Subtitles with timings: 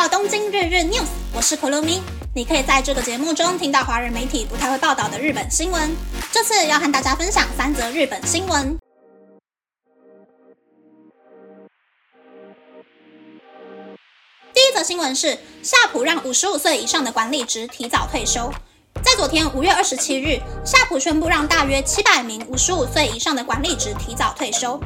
[0.00, 1.04] 到东京日日 news，
[1.34, 2.00] 我是可露咪。
[2.34, 5.94] 你可以在这个节目中听到华人媒体不太会报道的日本新闻。
[6.32, 8.78] 这次要和大家分享三则日本新闻。
[14.54, 18.50] 第一则新闻是夏普让五十五岁以上的管理职提早退休。
[19.04, 24.80] 在昨天五月二十七日，夏普宣布让大约七百名五十五岁以上的管理职提早退休。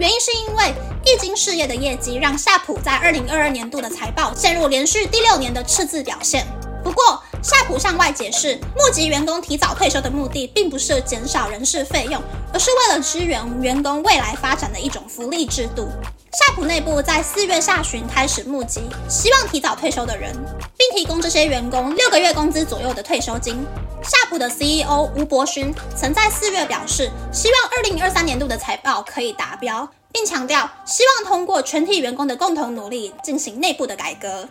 [0.00, 0.74] 原因是因为
[1.06, 6.44] 易经事业的业绩让夏普在二零二二年度的财报陷入连续第六年的赤字表现。
[6.82, 12.20] 不过，夏普向外解释，募集员工提早退休的目的并不是减少人事费用，
[12.52, 15.88] 而是为了支援员工未来发展的一种福利制度。
[16.32, 20.34] 夏普内部在四月下旬开始募集希望提早退休的人，
[20.76, 23.64] 并提供这些员工六个月工资左右的退休金。
[24.02, 34.48] 夏普的 CEO 吴伯勋曾在四月表示，希望二零二三年度的财报可以达标，并强调希望通过全体员工的共同努力进行内部的改革。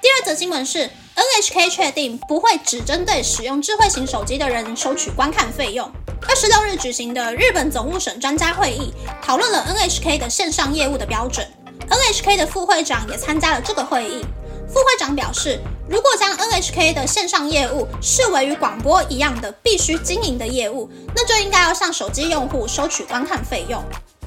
[0.00, 5.90] 第二则新闻是，NHK 确定不会只针对使用智慧型手机的人收取观看费用。
[6.28, 11.44] 二十六日举行的日本总务省专家会议讨论了 NHK 的线上业务的标准
[11.90, 14.24] ，NHK 的副会长也参加了这个会议。
[14.68, 15.58] 副会长表示，
[15.90, 23.82] 如果将 NHK 的线上业务视为与广播一样的必须经营的业务，那就应该要向手机用户收取观看费用。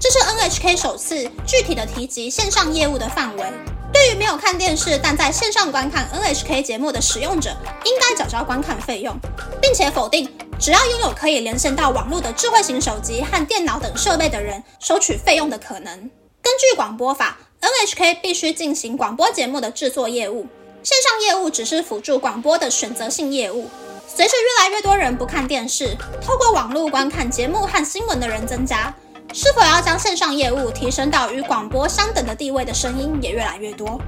[0.08, 3.44] 这是 NHK 首次具体的提及线上业务的范围。
[3.92, 7.50] 对于没有看电视但在线上观看 NHK 节目的使用者，
[7.86, 9.18] 应该缴交观看费用，
[9.60, 15.98] 并且否定只要拥有可以连线到网络的智慧型手机和电脑等设备的人收取费用的可能。
[16.40, 17.40] 根据广播法。
[17.62, 20.46] NHK 必须进行广播节目的制作业务，
[20.84, 23.68] 线上业务只是辅助广播的选择性业务。
[24.08, 28.94] 随着越来越多人不看电视，透过网络观看节目和新闻的人增加，
[29.38, 34.00] 是否要将线上业务提升到与广播相等的地位的声音也越来越多。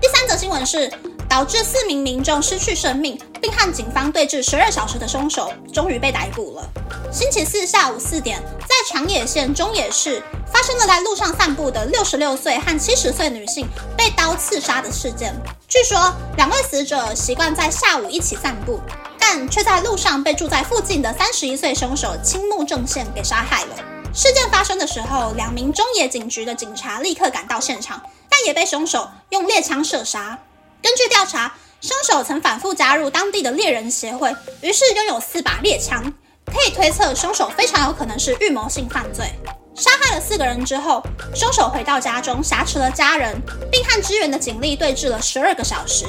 [0.00, 0.90] 第三则新闻是，
[1.28, 6.68] 导致四名民众失去生命并和警方对峙十二小时的凶手终于被逮捕了。
[7.12, 10.20] 星期四下午四点，在长野县中野市。
[10.52, 15.34] 发生了在路上散步的六十六岁和七十岁女性被刀刺杀的事件。
[15.68, 18.80] 据说，两位死者习惯在下午一起散步，
[19.18, 23.95] 但却在路上被住在附近的三十一岁凶手青木正宪给杀害了。
[24.16, 28.00] 事件发生的时候，两名中野警局的警察立刻赶到现场，
[28.30, 30.38] 但也被凶手用猎枪射杀。
[30.82, 36.02] 根据调查，凶手曾反复加入当地的猎人协会，于是拥有四把猎枪，
[36.46, 39.30] 可以推测凶手非常有可能是预谋性犯罪。
[39.74, 41.02] 杀害了四个人之后，
[41.34, 43.38] 凶手回到家中挟持了家人，
[43.70, 46.06] 并和支援的警力对峙了十二个小时。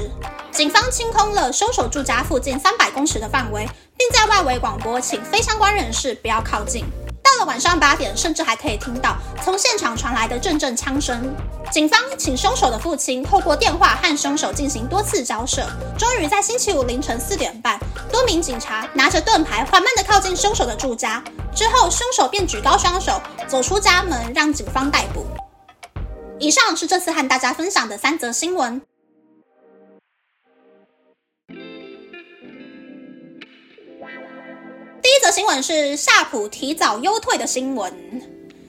[0.50, 3.67] 警方清空了凶手住家附近三百公尺的范围，
[3.97, 6.85] 并在外围广播，请非相关人士不要靠近。
[7.28, 11.36] 到了晚上八点，甚至还可以听到从现场传来的阵阵枪声。
[11.70, 15.68] 警方请凶手的父亲透过电话和凶手进行多次交涉，
[15.98, 17.78] 终于在星期五凌晨四点半，
[18.10, 21.22] 多名警察拿着盾牌缓慢地靠近凶手的住家。
[21.54, 25.26] 之后，凶手便举高双手走出家门，让警方逮捕。
[26.40, 28.82] 以上是这次和大家分享的三则新闻。
[35.38, 37.94] 新闻是夏普提早优退的新闻。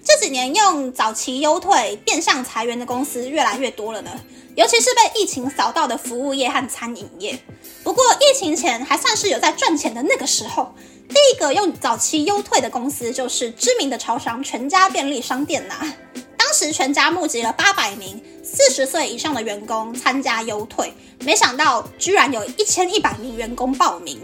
[0.05, 4.11] 这几年用早期优退变相裁员的公司越来越多了呢，
[4.55, 7.39] 尤其是被疫情扫到的服务业和餐饮业。
[7.83, 10.75] 不过疫情前还算是有在赚钱的那个时候，
[11.09, 15.95] 第一个用早期优退的公司就是知名的超商全家便利商店呐。
[16.37, 24.21] 当时全家募集了八百名四十岁以上的员工参加优退，没想到居然有一千一百名员工报名。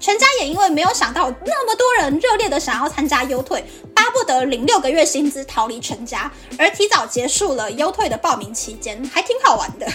[0.00, 3.64] 全家也因为没有想到那么多人热烈的想要参加优退，
[3.94, 9.86] 巴不得领六个月薪资逃离全家，而提早结束了优退的报名期间，还挺好玩的。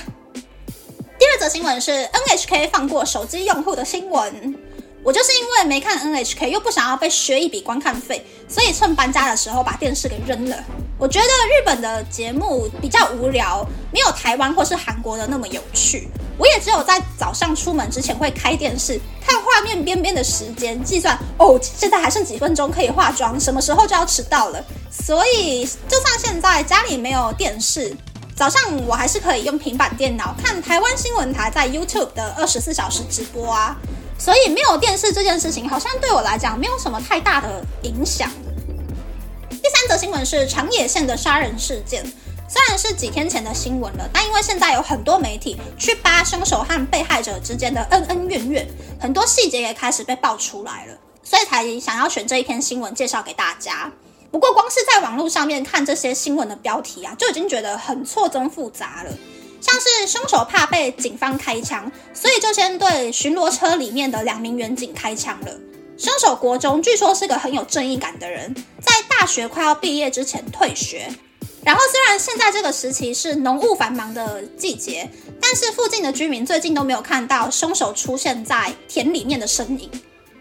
[1.18, 4.56] 第二则新闻是 NHK 放过手机用户的新闻。
[5.03, 10.64] 我就是因为没看 NHK，又不想要被削一笔观看费，所以趁搬家的时候把电视给扔了。
[10.97, 16.08] 我觉得日本的节目比较无聊，没有台湾或是韩国的那么有趣。
[16.43, 24.61] 我也只有在早上出门之前会开电视，看画面边边的时间，计算哦，现在还剩几分钟可以化妆，什么时候就要迟到了。
[24.91, 27.95] 所以就算现在家里没有电视，
[28.35, 33.78] 早上我还是可以用平板电脑看台湾新闻台在 YouTube 的二十四小时直播啊。
[34.19, 38.29] 所以没有电视这件事情，好像对我来讲没有什么太大的影响。
[39.49, 42.03] 第三则新闻是长野县的杀人事件，
[42.53, 48.67] 虽然是几天前的新闻了，但因为现在有很多媒体去扒凶手和被害者之间的恩恩怨怨，
[49.00, 53.91] 很多细节也开始被爆出来了，所以才想要选这一篇新闻介绍给大家。
[54.29, 59.11] 不过光是在网络上面看这些新闻的标题啊，就已经觉得很错综复杂了。
[59.59, 65.52] 像是凶手怕被警方开枪，所以就先对巡逻车里面的两名员警开枪了。
[65.97, 71.11] 凶手国中据说是个很有正义感的人，在大学快要毕业之前退学。
[71.66, 75.10] 然后虽然现在这个时期是浓雾繁忙的季节，
[75.42, 79.90] 但是附近的居民最近都没有看到凶手出现在田里面的身影。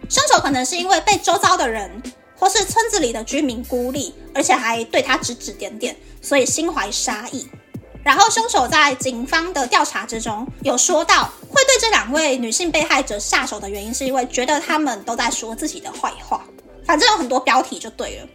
[0.08, 2.02] 凶手可能是因为被周遭的人
[2.36, 7.48] 或是村子里的居民孤立，而且还对他指指点点，所以心怀杀意。
[8.02, 16.44] 然后凶手在警方的调查之中有说到，会对这两位女性被害者下手的原因，是因为觉得他们都在说自己的坏话。
[16.84, 18.26] 反正有很多标题就对了。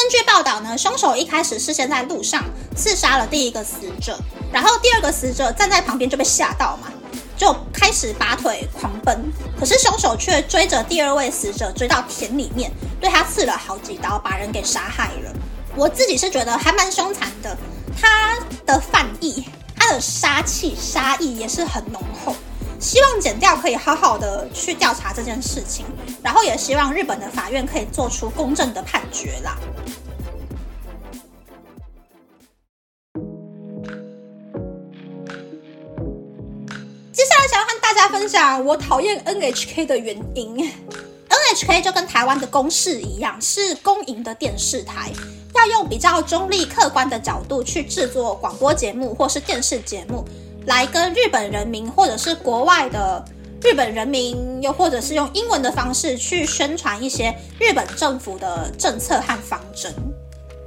[0.00, 2.42] 根据报道呢，凶手一开始是先在路上
[2.74, 4.18] 刺杀了第一个死者，
[4.50, 6.90] 然后第二个死者站在旁边就被吓到嘛，
[7.36, 9.30] 就开始拔腿狂奔。
[9.58, 15.30] 可是凶手却追着第二位死者追到田里面，对他刺了好几刀，把人给杀害了。
[15.76, 17.54] 我自己是觉得还蛮凶残的。
[18.00, 19.44] 他的犯意，
[19.76, 22.34] 他的杀气、杀意也是很浓厚。
[22.80, 25.84] 希望剪掉可以好好的去调查这件事情，
[26.22, 29.58] 然后也希望日本的法院可以做出公正的判决啦。
[38.00, 40.72] 家分享我讨厌 NHK 的原因。
[41.28, 45.10] NHK 就跟台湾的公视一样，是公营的电视台。
[45.54, 50.24] 要用比较中立、客观的角度去制作广播节目或是电视节目，
[50.64, 53.22] 来跟日本人民或者是国外的
[53.62, 59.94] 日本人民，又或者是用英文的方式去宣传一些日本政府的政策和方针。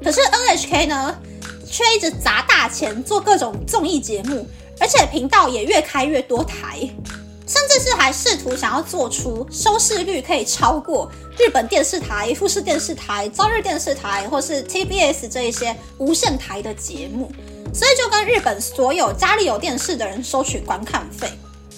[0.03, 1.15] 可是 NHK 呢，
[1.67, 4.47] 却一直砸大钱做各种综艺节目，
[4.79, 6.87] 而且频道也越开越多台。
[7.53, 17.31] 甚至是还试图想要做出收视率可以超过日本电视台、富士电视台、朝日电视台或是 TBS 这一些无线台的节目，
[17.71, 21.29] 所以就跟日本所有家里有电视的人收取观看费。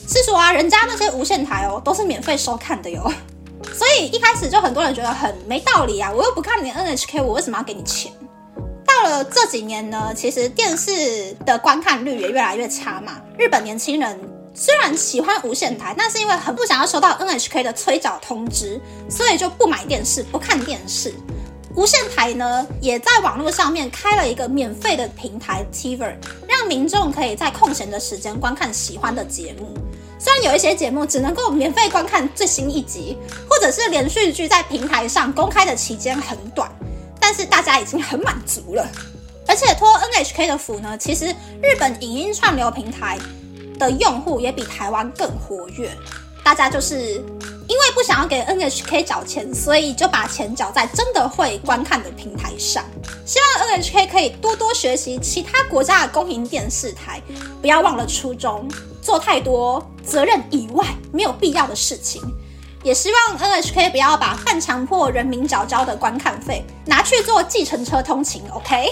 [0.08, 3.12] 是说啊，人家那些无线台哦都是免费收看的哟。
[3.76, 8.14] 所以一开始就很多人觉得很没道理啊，我又不看你 NHK，我为什么要给你钱？
[8.86, 14.18] 到了这几年呢，其实电视的观看率也越来越差嘛，日本年轻人。
[14.58, 18.80] 虽然喜欢无线台，但是因为很不想要收到 NHK 的催缴通知，
[19.10, 21.14] 所以就不买电视，不看电视。
[21.76, 26.16] 无线台呢，也在网络上面开了一个免费的平台 TVer，
[26.48, 29.78] 让民众可以在空闲的时间观看喜欢的节目。
[30.18, 33.18] 虽然有一些节目只能够免费观看最新一集，
[33.50, 36.72] 或者是连续剧在平台上公开的期间很短，
[37.20, 38.90] 但是大家已经很满足了。
[39.46, 41.26] 而且托 NHK 的福呢，其实
[41.62, 43.20] 日本影音串流平台。
[43.78, 45.90] 的用户也比台湾更活跃，
[46.44, 46.96] 大家就是
[47.68, 52.84] 因为不想要给 NHK 缴钱，所以就把钱缴在真的会观看的平台上。
[53.26, 57.22] 希望 NHK 可以多多学习其他国家的公营电视台，
[57.62, 58.68] 不要忘了初衷，
[59.02, 62.22] 做太多责任以外没有必要的事情。
[62.84, 68.92] 也希望 NHK 不要把半强迫人民缴交的观看费拿去做计程车通勤，OK？